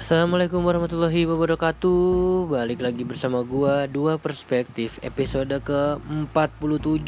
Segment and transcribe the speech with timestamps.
[0.00, 2.48] Assalamualaikum warahmatullahi wabarakatuh.
[2.48, 6.00] Balik lagi bersama gua Dua Perspektif Episode ke
[6.32, 7.04] 47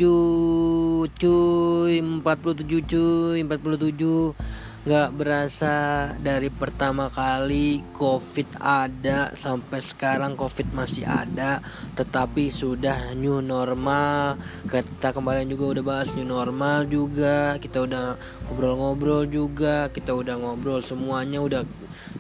[1.08, 4.36] Cuy 47 cuy 47
[4.82, 11.62] Gak berasa dari pertama kali Covid ada Sampai sekarang Covid masih ada
[11.94, 14.42] Tetapi sudah new normal.
[14.66, 18.18] Kita kemarin juga udah bahas new normal juga Kita udah
[18.50, 21.62] ngobrol-ngobrol juga Kita udah ngobrol semuanya udah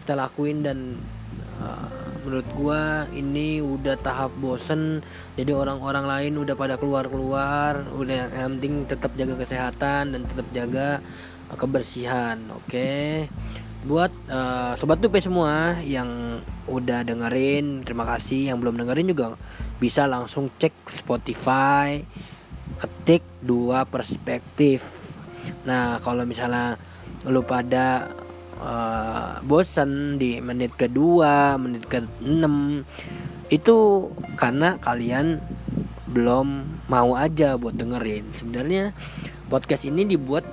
[0.02, 0.98] kita lakuin dan
[1.62, 1.90] uh,
[2.22, 5.02] menurut gua ini udah tahap bosen.
[5.38, 10.88] Jadi orang-orang lain udah pada keluar-keluar udah yang penting tetap jaga kesehatan dan tetap jaga
[11.56, 12.68] kebersihan oke.
[12.68, 13.28] Okay?
[13.82, 16.38] buat uh, sobat tuh semua yang
[16.70, 18.54] udah dengerin terima kasih.
[18.54, 19.34] Yang belum dengerin juga
[19.82, 21.98] bisa langsung cek Spotify
[22.78, 25.10] ketik dua perspektif.
[25.66, 26.78] Nah kalau misalnya
[27.26, 28.10] lu pada
[28.62, 33.76] uh, bosan di menit kedua menit ke 6 itu
[34.38, 35.42] karena kalian
[36.10, 36.46] belum
[36.86, 38.30] mau aja buat dengerin.
[38.38, 38.94] Sebenarnya
[39.50, 40.46] podcast ini dibuat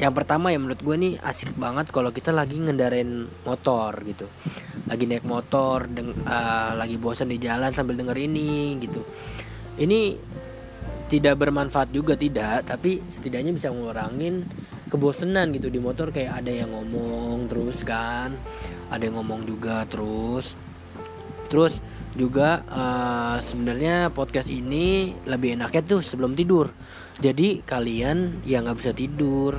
[0.00, 4.24] yang pertama ya menurut gue nih asik banget kalau kita lagi ngendarain motor gitu.
[4.88, 9.04] Lagi naik motor deng uh, lagi bosan di jalan sambil denger ini gitu.
[9.76, 10.16] Ini
[11.12, 14.48] tidak bermanfaat juga tidak tapi setidaknya bisa ngurangin
[14.88, 16.08] kebosanan gitu di motor.
[16.08, 18.32] Kayak ada yang ngomong terus kan
[18.88, 20.56] ada yang ngomong juga terus.
[21.52, 26.68] Terus juga uh, sebenarnya podcast ini lebih enaknya tuh sebelum tidur.
[27.22, 29.54] Jadi kalian yang nggak bisa tidur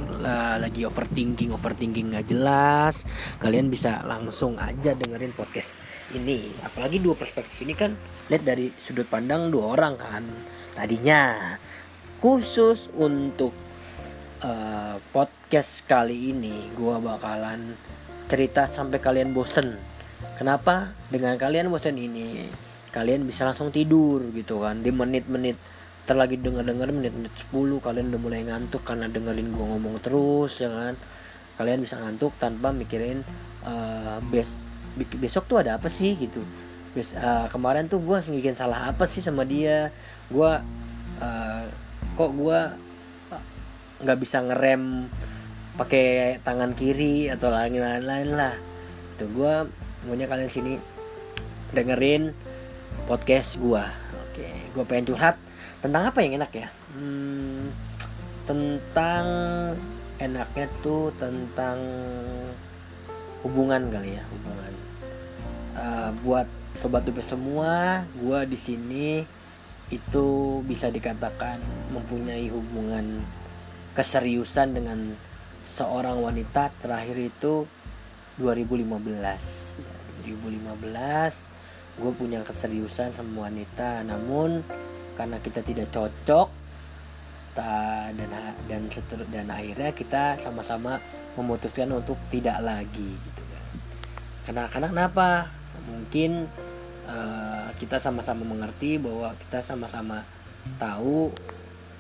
[0.59, 5.80] lagi overthinking overthinking nggak jelas kalian bisa langsung aja dengerin podcast
[6.12, 6.50] ini.
[6.66, 7.94] Apalagi dua perspektif ini kan
[8.28, 10.26] lihat dari sudut pandang dua orang kan.
[10.74, 11.56] Tadinya
[12.20, 13.54] khusus untuk
[14.44, 17.78] uh, podcast kali ini gue bakalan
[18.28, 19.93] cerita sampai kalian bosen
[20.38, 22.48] kenapa dengan kalian bosen ini?
[22.94, 25.58] Kalian bisa langsung tidur gitu kan di menit-menit.
[26.03, 30.94] Terlagi denger-denger menit-menit 10 kalian udah mulai ngantuk karena dengerin gue ngomong terus ya kan?
[31.56, 33.24] Kalian bisa ngantuk tanpa mikirin
[33.64, 34.59] uh, bes
[35.18, 36.44] besok tuh ada apa sih gitu?
[36.94, 39.90] Bes, uh, kemarin tuh gue bikin salah apa sih sama dia?
[40.30, 40.52] Gue
[41.24, 41.64] uh,
[42.14, 42.59] kok gue
[44.03, 45.08] nggak bisa ngerem
[45.80, 48.53] pakai tangan kiri atau lain-lain lah.
[49.16, 50.74] Itu gue maunya kalian sini
[51.74, 52.36] dengerin
[53.09, 53.84] podcast gue
[54.30, 55.36] oke gue pengen curhat
[55.84, 56.68] tentang apa yang enak ya?
[56.96, 57.75] Hmm,
[58.47, 59.25] tentang
[60.16, 61.75] enaknya tuh tentang
[63.44, 64.74] hubungan kali ya hubungan.
[65.75, 66.47] Uh, buat
[66.80, 69.08] sobat tuh semua gue di sini
[69.91, 70.28] itu
[70.64, 71.59] bisa dikatakan
[71.91, 73.20] mempunyai hubungan
[73.91, 75.20] keseriusan dengan
[75.68, 76.72] seorang wanita.
[76.80, 77.68] Terakhir itu
[78.42, 81.64] 2015 2015
[81.94, 84.02] gue punya keseriusan sama wanita.
[84.02, 84.66] Namun
[85.14, 86.50] karena kita tidak cocok
[87.54, 88.34] ta, dan
[88.66, 90.98] dan seter, dan akhirnya kita sama-sama
[91.38, 93.66] memutuskan untuk tidak lagi gitu kan.
[94.50, 95.28] Karena karena kenapa?
[95.84, 96.50] Mungkin
[97.06, 100.26] uh, kita sama-sama mengerti bahwa kita sama-sama
[100.82, 101.30] tahu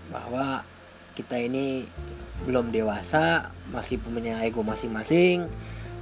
[0.09, 0.65] bahwa
[1.13, 1.85] kita ini
[2.49, 5.45] belum dewasa masih punya ego masing-masing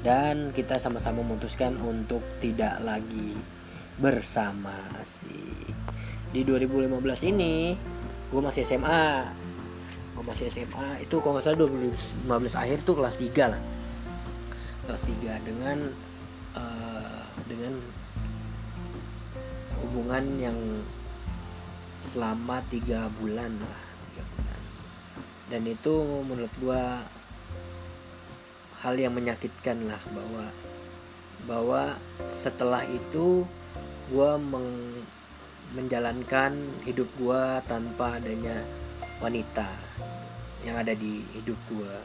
[0.02, 3.38] dan kita sama-sama memutuskan untuk tidak lagi
[4.02, 4.74] bersama
[5.06, 5.54] sih
[6.34, 7.78] di 2015 ini
[8.34, 9.06] gue masih SMA
[10.18, 13.62] gue masih SMA itu kalau nggak salah 2015 akhir tuh kelas 3 lah.
[14.86, 15.78] Kelas 3 dengan
[16.54, 17.74] uh, dengan
[19.82, 20.58] hubungan yang
[22.06, 23.82] selama tiga bulan lah
[25.52, 27.04] dan itu menurut gua
[28.82, 30.46] hal yang menyakitkan lah bahwa
[31.46, 31.82] bahwa
[32.26, 33.46] setelah itu
[34.10, 35.06] gua meng,
[35.78, 38.66] menjalankan hidup gua tanpa adanya
[39.22, 39.70] wanita
[40.66, 41.98] yang ada di hidup gua.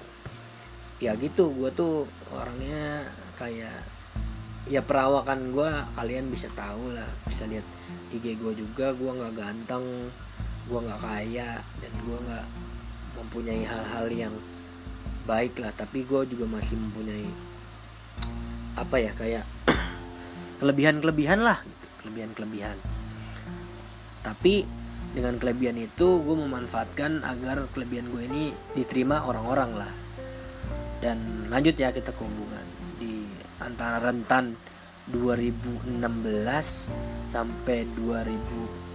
[1.01, 3.85] Ya gitu gua tuh orangnya kayak
[4.69, 7.65] ya perawakan gua kalian bisa tahu lah bisa lihat
[8.13, 10.13] IG gua juga gua nggak ganteng
[10.67, 12.47] gua nggak kaya dan gua nggak
[13.17, 14.35] mempunyai hal-hal yang
[15.27, 17.27] baik lah tapi gue juga masih mempunyai
[18.77, 19.45] apa ya kayak
[20.61, 21.87] kelebihan-kelebihan lah gitu.
[22.05, 22.77] Kelebihan-kelebihan.
[24.21, 24.69] Tapi
[25.17, 29.93] dengan kelebihan itu gue memanfaatkan agar kelebihan gue ini diterima orang-orang lah.
[31.01, 32.67] Dan lanjut ya kita hubungan.
[33.01, 33.25] Di
[33.65, 34.55] antara rentan
[35.09, 36.03] 2016
[37.27, 38.87] sampai 2000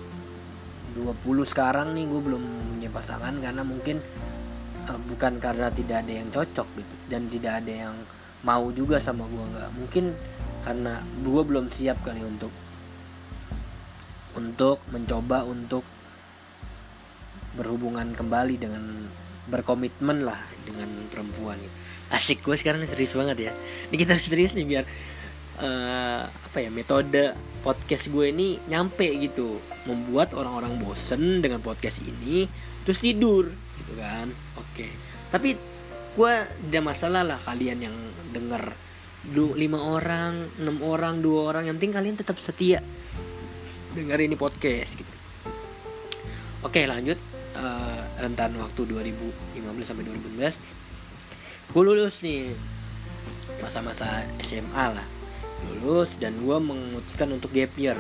[0.92, 1.16] 20
[1.48, 2.44] sekarang nih gue belum
[2.76, 4.04] punya pasangan karena mungkin
[4.88, 6.94] bukan karena tidak ada yang cocok gitu.
[7.10, 7.96] Dan tidak ada yang
[8.42, 9.70] mau juga sama gue nggak.
[9.78, 10.06] Mungkin
[10.62, 12.54] karena gue belum siap kali untuk
[14.32, 15.84] untuk mencoba untuk
[17.60, 18.84] berhubungan kembali dengan
[19.52, 21.60] berkomitmen lah dengan perempuan.
[22.12, 23.54] Asik gue sekarang serius banget ya.
[23.92, 24.86] Ini kita serius nih biar
[25.62, 29.62] uh, apa ya metode podcast gue ini nyampe gitu.
[29.86, 32.50] Membuat orang-orang bosen dengan podcast ini
[32.84, 34.30] terus tidur gitu kan.
[34.58, 34.90] Oke.
[35.30, 35.56] Tapi
[36.12, 36.34] gue
[36.68, 37.96] tidak masalah lah kalian yang
[38.34, 38.74] denger.
[39.22, 42.82] Du, lima orang enam orang dua orang yang penting kalian tetap setia
[43.94, 45.16] denger ini podcast gitu.
[46.66, 47.22] Oke lanjut.
[47.52, 50.56] Uh, rentan waktu 2015 sampai 2016
[51.72, 52.52] gue lulus nih
[53.60, 55.21] masa-masa SMA lah
[55.68, 57.98] lulus dan gue memutuskan untuk gap year.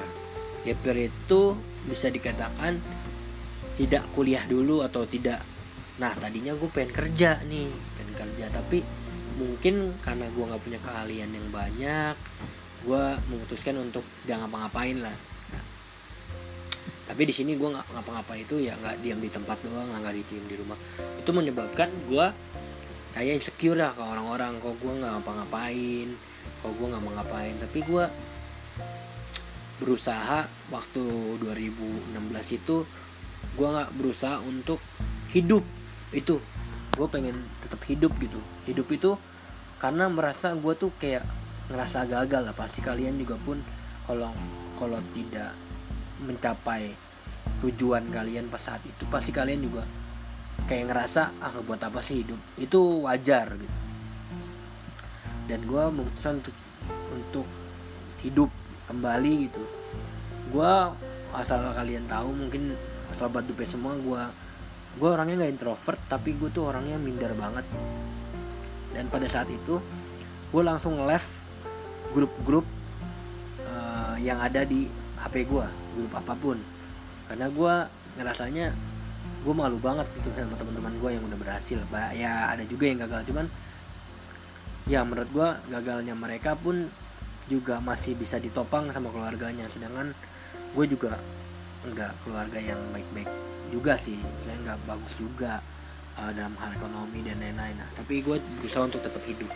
[0.66, 2.78] Gap year itu bisa dikatakan
[3.78, 5.42] tidak kuliah dulu atau tidak.
[5.98, 8.81] Nah tadinya gue pengen kerja nih pengen kerja tapi
[9.38, 12.16] mungkin karena gue nggak punya keahlian yang banyak
[12.81, 15.18] gue memutuskan untuk jangan ngapa-ngapain lah.
[17.06, 20.24] Tapi di sini gue nggak ngapa-ngapain itu ya nggak diam di tempat doang nggak di
[20.25, 20.78] diam di rumah.
[21.22, 22.25] Itu menyebabkan gue
[23.13, 26.10] kayak insecure lah ke orang-orang kok gue nggak ngapa-ngapain
[26.63, 27.56] kok gue nggak mau ngapain.
[27.60, 28.06] Tapi gue
[29.83, 31.04] berusaha waktu
[31.42, 32.16] 2016
[32.56, 32.88] itu
[33.60, 34.80] gue nggak berusaha untuk
[35.36, 35.68] hidup
[36.16, 36.39] itu.
[36.95, 38.39] Gue pengen tetap hidup gitu.
[38.63, 39.12] Hidup itu
[39.83, 41.27] karena merasa gue tuh kayak
[41.68, 42.56] ngerasa gagal lah.
[42.56, 43.60] Pasti kalian juga pun
[44.07, 44.31] kalau
[44.80, 45.51] kalau tidak
[46.24, 46.95] mencapai
[47.60, 49.84] tujuan kalian pas saat itu pasti kalian juga
[50.69, 52.39] kayak ngerasa ah buat apa sih hidup?
[52.56, 53.81] Itu wajar gitu
[55.49, 56.55] dan gue memutuskan untuk
[57.11, 57.47] untuk
[58.21, 58.49] hidup
[58.85, 59.63] kembali gitu.
[60.51, 60.73] Gue
[61.31, 62.75] asal kalian tahu mungkin
[63.15, 64.23] sobat dupe semua gue
[64.99, 67.65] gue orangnya nggak introvert tapi gue tuh orangnya minder banget.
[68.91, 69.79] Dan pada saat itu
[70.51, 71.39] gue langsung left
[72.11, 72.67] grup-grup
[73.63, 74.91] uh, yang ada di
[75.23, 75.65] HP gue
[75.95, 76.57] grup apa pun.
[77.31, 77.73] Karena gue
[78.19, 78.67] ngerasanya
[79.41, 81.79] gue malu banget gitu sama teman-teman gue yang udah berhasil.
[82.13, 83.47] Ya ada juga yang gagal cuman
[84.91, 86.91] ya menurut gue gagalnya mereka pun
[87.47, 89.71] juga masih bisa ditopang sama keluarganya.
[89.71, 90.11] Sedangkan
[90.75, 91.15] gue juga
[91.88, 93.31] nggak keluarga yang baik-baik
[93.71, 94.19] juga sih.
[94.43, 95.63] Saya nggak bagus juga
[96.19, 97.79] uh, dalam hal ekonomi dan lain-lain.
[97.79, 99.47] Nah, tapi gue berusaha untuk tetap hidup.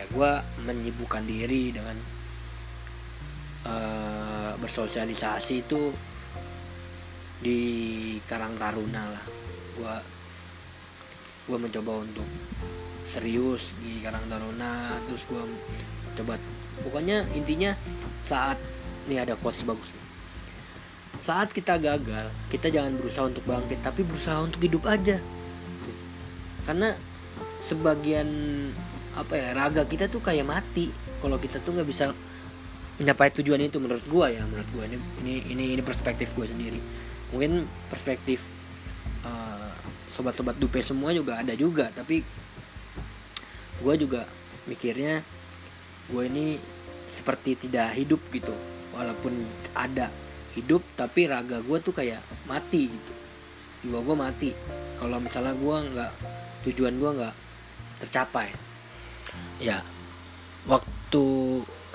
[0.00, 0.30] Ya gue
[0.64, 1.96] menyibukkan diri dengan
[3.68, 5.92] uh, bersosialisasi itu
[7.44, 7.60] di
[8.24, 9.24] Karang Taruna lah.
[9.76, 10.15] Gue
[11.46, 12.26] gue mencoba untuk
[13.06, 15.42] serius di Karang Taruna terus gue
[16.18, 16.34] coba
[16.82, 17.72] pokoknya intinya
[18.26, 18.58] saat
[19.06, 20.04] ini ada quotes bagus nih.
[21.22, 25.22] Saat kita gagal kita jangan berusaha untuk bangkit tapi berusaha untuk hidup aja.
[26.66, 26.90] Karena
[27.62, 28.26] sebagian
[29.14, 30.90] apa ya raga kita tuh kayak mati.
[31.22, 32.10] Kalau kita tuh nggak bisa
[32.98, 36.80] mencapai tujuan itu menurut gue ya menurut gue ini ini ini ini perspektif gue sendiri.
[37.30, 38.55] Mungkin perspektif
[39.26, 39.74] uh,
[40.06, 42.22] sobat-sobat dupe semua juga ada juga tapi
[43.82, 44.24] gue juga
[44.70, 45.20] mikirnya
[46.06, 46.56] gue ini
[47.10, 48.54] seperti tidak hidup gitu.
[48.96, 49.32] Walaupun
[49.76, 50.08] ada
[50.56, 53.12] hidup tapi raga gue tuh kayak mati gitu.
[53.86, 54.50] Jiwa gue mati.
[54.96, 56.12] Kalau misalnya gue nggak
[56.68, 57.34] tujuan gue nggak
[58.06, 58.48] tercapai.
[59.60, 59.84] Ya
[60.66, 61.24] waktu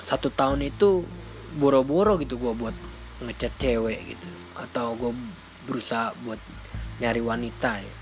[0.02, 1.04] satu tahun itu
[1.58, 2.76] boro-boro gitu gue buat
[3.22, 4.28] ngechat cewek gitu.
[4.56, 5.12] Atau gue
[5.66, 6.38] berusaha buat
[7.02, 7.94] nyari wanita ya.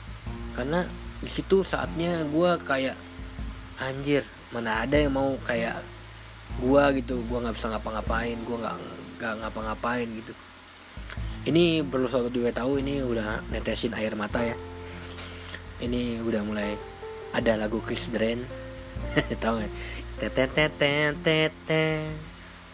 [0.52, 0.85] Karena
[1.25, 2.97] di situ saatnya gue kayak
[3.80, 5.80] anjir mana ada yang mau kayak
[6.61, 7.25] gue gitu.
[7.25, 8.76] Gue nggak bisa ngapa-ngapain gue nggak
[9.16, 10.37] nggak ngapa-ngapain gitu.
[11.49, 14.57] Ini perlu sobat juga tahu ini udah netesin air mata ya.
[15.80, 16.76] Ini udah mulai
[17.33, 18.45] ada lagu Chris Drain
[19.42, 19.73] tahu nggak?
[20.21, 21.57] Tetetetetetet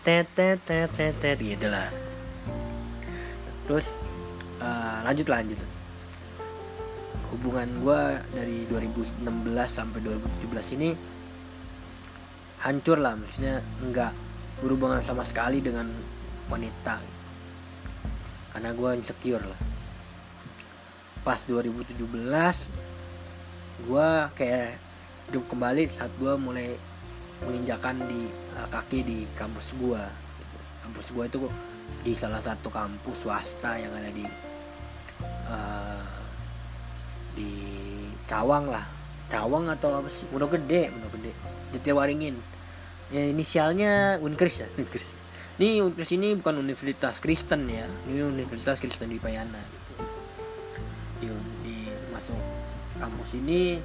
[0.03, 1.87] tetetetetet gitu lah.
[3.71, 3.95] Terus
[4.59, 5.76] uh, lanjut lanjut
[7.35, 8.03] hubungan gue
[8.35, 9.27] dari 2016
[9.67, 10.91] sampai 2017 ini
[12.63, 14.13] hancur lah maksudnya nggak
[14.63, 15.91] berhubungan sama sekali dengan
[16.49, 17.03] wanita.
[18.55, 19.61] Karena gue insecure lah.
[21.21, 21.99] Pas 2017
[23.77, 24.81] gue kayak
[25.29, 26.79] hidup kembali saat gue mulai
[27.45, 30.01] menginjakan di uh, kaki di kampus gue
[30.81, 31.39] kampus gue itu
[32.01, 34.25] di salah satu kampus swasta yang ada di
[35.51, 35.96] uh,
[37.37, 37.53] di
[38.27, 38.83] Cawang lah.
[39.31, 40.27] Cawang atau apa sih?
[40.33, 41.33] Udah Gede Udah Gede.
[41.71, 42.35] Di Tewaringin
[43.07, 45.21] ya inisialnya Unkris ya Unkris.
[45.57, 47.87] Ini Unkris ini bukan universitas Kristen ya.
[48.09, 49.61] Ini universitas Kristen di Payana.
[51.21, 51.29] Di,
[51.65, 51.77] di
[52.11, 52.41] masuk
[52.97, 53.81] kampus ini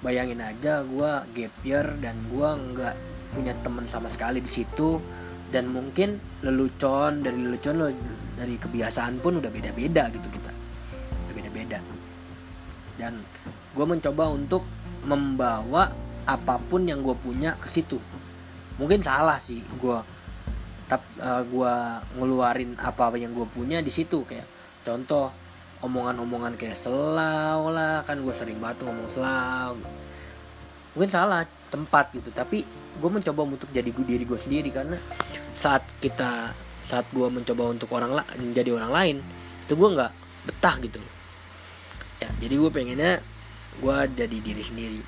[0.00, 2.94] bayangin aja gue gap year dan gue nggak
[3.32, 5.00] punya teman sama sekali di situ.
[5.52, 7.92] Dan mungkin lelucon dari lelucon
[8.40, 10.51] dari kebiasaan pun udah beda-beda gitu kita
[13.02, 13.18] dan
[13.74, 14.62] gue mencoba untuk
[15.02, 15.90] membawa
[16.22, 17.98] apa pun yang gue punya ke situ.
[18.78, 19.98] Mungkin salah sih gue
[20.86, 21.74] tap uh, gue
[22.22, 24.22] ngeluarin apa yang gue punya di situ.
[24.22, 24.46] Kayak
[24.86, 25.34] contoh
[25.82, 29.74] omongan-omongan kayak selau lah kan gue sering banget ngomong selau.
[30.94, 31.42] Mungkin salah
[31.74, 32.62] tempat gitu tapi
[33.02, 34.70] gue mencoba untuk jadi diri gue sendiri.
[34.70, 34.94] Karena
[35.58, 36.54] saat kita
[36.86, 39.16] saat gue mencoba untuk orang lain jadi orang lain
[39.66, 40.12] itu gue nggak
[40.46, 41.00] betah gitu
[42.42, 43.12] jadi gue pengennya
[43.78, 45.00] gue jadi diri sendiri.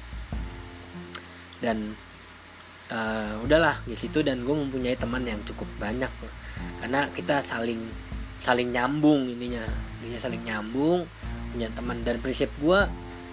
[1.59, 1.91] Dan
[2.95, 6.09] uh, udahlah di situ dan gue mempunyai teman yang cukup banyak.
[6.79, 7.83] Karena kita saling
[8.39, 9.67] saling nyambung ininya.
[10.01, 11.11] Ininya saling nyambung
[11.51, 12.07] punya teman.
[12.07, 12.87] Dan prinsip gue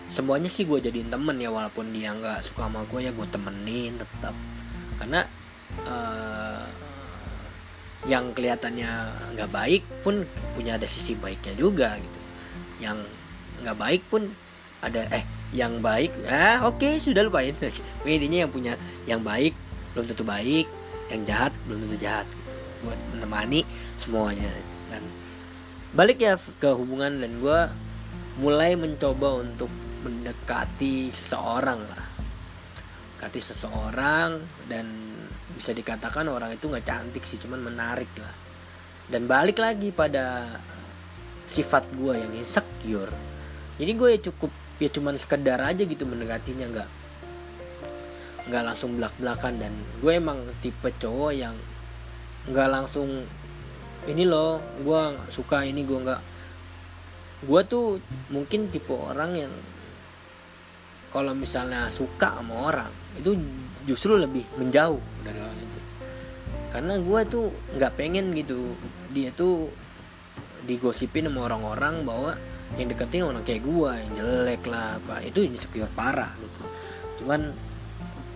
[0.09, 4.01] semuanya sih gue jadiin temen ya walaupun dia nggak suka sama gue ya gue temenin
[4.01, 4.33] tetap.
[4.97, 5.21] Karena
[5.85, 6.65] uh,
[8.09, 8.89] yang kelihatannya
[9.37, 10.25] nggak baik pun
[10.57, 12.19] punya ada sisi baiknya juga gitu.
[12.81, 13.20] Yang
[13.61, 14.29] nggak baik pun.
[14.81, 17.53] Ada eh yang baik ah oke okay, sudah lupain.
[18.07, 18.73] Intinya yang punya
[19.05, 19.53] yang baik
[19.93, 20.67] belum tentu baik.
[21.11, 22.27] Yang jahat belum tentu jahat.
[22.81, 23.61] Buat menemani
[24.01, 24.49] semuanya.
[24.89, 25.03] Dan
[25.93, 27.59] balik ya ke hubungan dan gue
[28.39, 29.69] mulai mencoba untuk
[30.01, 32.05] mendekati seseorang lah.
[33.13, 34.29] Mendekati seseorang
[34.65, 34.85] dan
[35.53, 38.33] bisa dikatakan orang itu nggak cantik sih cuman menarik lah.
[39.11, 40.47] Dan balik lagi pada
[41.51, 43.11] sifat gue yang insecure
[43.81, 46.89] jadi gue ya cukup ya cuman sekedar aja gitu mendekatinya nggak
[48.53, 51.57] nggak langsung belak belakan dan gue emang tipe cowok yang
[52.45, 53.25] nggak langsung
[54.05, 55.01] ini loh gue
[55.33, 56.21] suka ini gue nggak
[57.41, 57.97] gue tuh
[58.29, 59.53] mungkin tipe orang yang
[61.11, 63.35] kalau misalnya suka sama orang itu
[63.83, 65.79] justru lebih menjauh dari orang itu.
[66.71, 67.45] Karena gue tuh
[67.75, 68.77] nggak pengen gitu
[69.11, 69.67] dia tuh
[70.63, 72.39] digosipin sama orang-orang bahwa
[72.79, 75.19] yang deketin orang kayak gue yang jelek lah apa.
[75.25, 76.63] Itu ini insecure parah gitu.
[77.23, 77.51] Cuman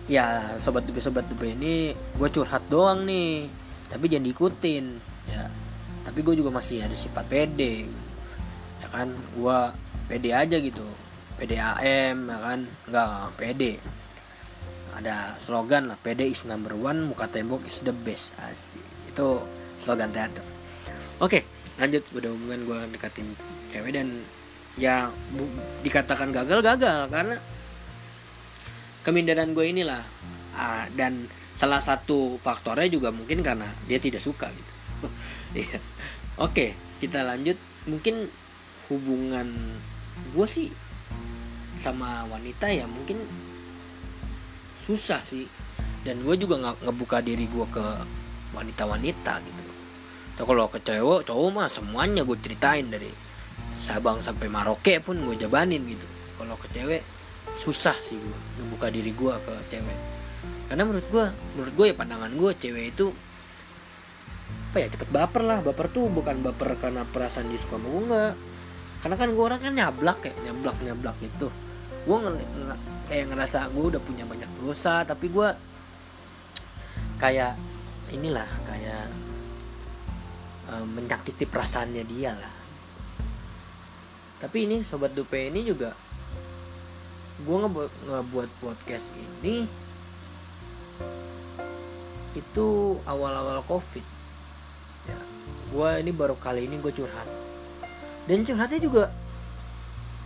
[0.06, 3.48] ya sobat dupe sobat dupe ini gue curhat doang nih.
[3.88, 4.84] Tapi jangan diikutin
[5.30, 5.44] ya.
[6.04, 7.88] Tapi gue juga masih ada sifat pede
[8.76, 9.58] ya kan gue
[10.06, 10.84] pede aja gitu.
[11.36, 12.60] PDAM ya kan.
[12.88, 13.62] Nggak PD
[14.96, 18.32] ada slogan lah PD is number one muka tembok is the best.
[18.40, 18.80] Asik.
[19.12, 19.44] Itu
[19.80, 20.44] slogan teater.
[21.20, 21.44] Oke
[21.76, 22.04] lanjut.
[22.16, 23.28] Udah hubungan gue deketin
[23.76, 24.08] cewek dan
[24.80, 25.44] ya bu,
[25.84, 27.12] dikatakan gagal gagal.
[27.12, 27.36] Karena
[29.04, 30.02] kemindaran gue inilah.
[30.56, 34.72] Ah, dan salah satu faktornya juga mungkin karena dia tidak suka gitu.
[35.56, 35.80] Iya.
[36.40, 37.56] oke kita lanjut.
[37.88, 38.28] Mungkin
[38.92, 39.48] hubungan
[40.32, 40.68] gue sih
[41.76, 43.20] sama wanita ya mungkin
[44.84, 45.48] susah sih.
[46.04, 47.84] Dan gue juga nggak ngebuka diri gue ke
[48.54, 49.64] wanita-wanita gitu.
[50.36, 53.08] Tapi kalau ke cewek cowok mah semuanya gue ceritain dari
[53.76, 56.06] Sabang sampai Maroke pun gue jabanin gitu.
[56.40, 57.02] Kalau ke cewek
[57.56, 59.98] susah sih gue ngebuka diri gue ke cewek
[60.68, 61.24] karena menurut gue
[61.56, 63.06] menurut gue ya pandangan gue cewek itu
[64.72, 65.58] apa ya cepet baper lah.
[65.64, 68.34] Baper tuh bukan baper karena perasaan dia suka gue enggak
[69.00, 71.48] karena kan gue orang kan nyablak ya nyablak nyablak gitu.
[72.06, 75.48] Gue ng- kayak ngerasa gue udah punya banyak dosa tapi gue
[77.16, 77.56] kayak
[78.12, 79.08] inilah kayak
[80.70, 82.65] um, menyakiti perasaannya dia lah
[84.36, 85.96] tapi ini sobat dupe ini juga
[87.36, 89.68] gue ngebuat ngebuat podcast ini
[92.36, 92.68] itu
[93.08, 94.04] awal-awal covid.
[95.08, 95.18] Ya
[95.72, 97.28] gue ini baru kali ini gue curhat.
[98.28, 99.04] Dan curhatnya juga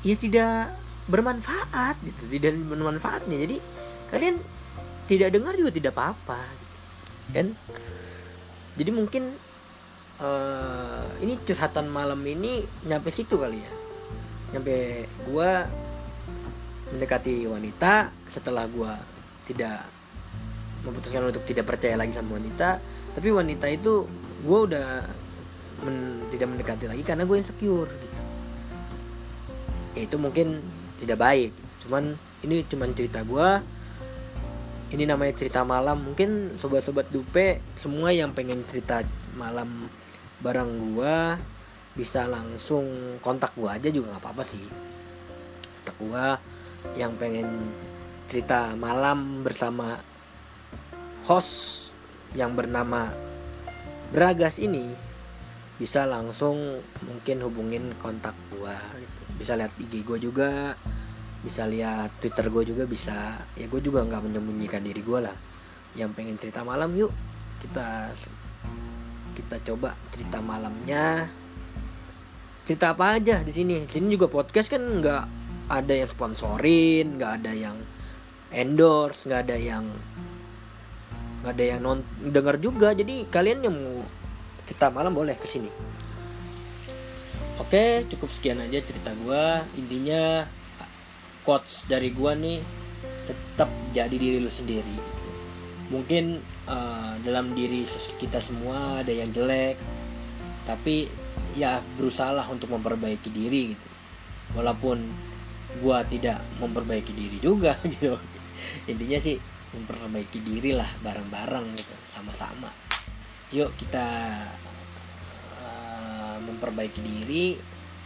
[0.03, 0.75] ya tidak
[1.07, 3.37] bermanfaat gitu tidak bermanfaatnya.
[3.47, 3.57] Jadi
[4.11, 4.37] kalian
[5.07, 6.77] tidak dengar juga tidak apa-apa gitu.
[7.35, 7.47] kan?
[8.79, 9.23] Jadi mungkin
[10.23, 13.90] uh, ini curhatan malam ini nyampe situ kali ya
[14.51, 15.67] nyampe gua
[16.91, 18.99] mendekati wanita setelah gua
[19.47, 19.87] tidak
[20.83, 22.81] memutuskan untuk tidak percaya lagi sama wanita
[23.15, 24.07] tapi wanita itu
[24.47, 25.03] gue udah
[25.83, 28.23] men, tidak mendekati lagi karena gue insecure gitu.
[29.99, 30.63] Ya, itu mungkin
[31.03, 31.51] tidak baik.
[31.85, 32.15] Cuman
[32.47, 33.49] ini cuman cerita gue
[34.95, 36.01] ini namanya cerita malam.
[36.07, 39.03] Mungkin sobat-sobat dupe semua yang pengen cerita
[39.35, 39.91] malam
[40.41, 41.19] bareng gue
[42.01, 44.65] bisa langsung kontak gue aja juga nggak apa-apa sih.
[45.85, 46.27] Kontak gue
[46.97, 47.69] yang pengen
[48.25, 50.01] cerita malam bersama
[51.29, 51.93] host
[52.33, 53.13] yang bernama
[54.11, 54.97] Bragas ini
[55.77, 58.77] bisa langsung mungkin hubungin kontak gue
[59.37, 60.73] bisa lihat IG gue juga
[61.45, 63.45] bisa lihat Twitter gue juga bisa.
[63.61, 65.37] Ya gue juga nggak menyembunyikan diri gue lah.
[65.93, 67.13] Yang pengen cerita malam yuk
[67.61, 68.09] kita
[69.37, 71.29] kita coba cerita malamnya
[72.71, 73.83] cerita apa aja di sini.
[73.83, 75.25] Di sini juga podcast kan nggak
[75.67, 77.75] ada yang sponsorin nggak ada yang
[78.55, 79.91] endorse nggak ada yang
[81.43, 82.95] nggak ada yang non dengar juga.
[82.95, 84.07] Jadi kalian yang mau
[84.71, 85.71] cerita malam boleh ke sini
[87.61, 89.45] oke cukup sekian aja cerita gue
[89.77, 90.43] intinya
[91.45, 92.59] quotes dari gue nih
[93.29, 94.99] tetap jadi diri lu sendiri.
[95.91, 97.87] Mungkin uh, dalam diri
[98.19, 99.79] kita semua ada yang jelek
[100.67, 101.07] tapi
[101.55, 103.89] ya berusahalah untuk memperbaiki diri gitu.
[104.55, 104.99] Walaupun
[105.79, 108.19] gua tidak memperbaiki diri juga gitu.
[108.91, 109.39] Intinya sih
[109.71, 112.71] memperbaiki diri lah bareng-bareng gitu sama-sama.
[113.55, 114.07] Yuk kita
[115.63, 117.47] uh, memperbaiki diri.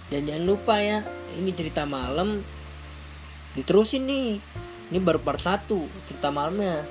[0.05, 1.01] Dan jangan lupa ya
[1.41, 2.45] ini cerita malam.
[3.57, 4.37] Diterusin nih.
[4.93, 5.65] Ini baru part 1
[6.07, 6.85] cerita malamnya.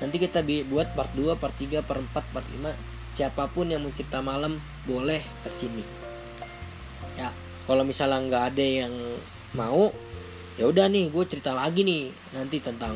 [0.00, 3.92] Nanti kita buat part 2 part 3 part 4 part 5 siapa pun yang mau
[3.96, 5.80] cerita malam boleh ke sini
[7.16, 7.32] ya
[7.64, 8.94] kalau misalnya nggak ada yang
[9.56, 9.88] mau
[10.60, 12.92] ya udah nih gue cerita lagi nih nanti tentang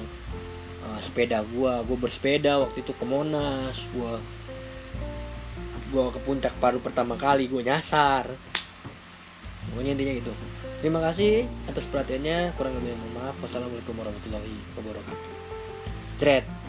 [0.85, 4.13] uh, sepeda gue gue bersepeda waktu itu ke Monas gue
[5.91, 8.31] gue ke puncak baru pertama kali gue nyasar.
[9.71, 10.33] Pokoknya intinya gitu.
[10.83, 12.55] Terima kasih atas perhatiannya.
[12.55, 13.37] Kurang lebih mohon maaf.
[13.43, 15.31] Wassalamualaikum warahmatullahi wabarakatuh.
[16.23, 16.60] Thread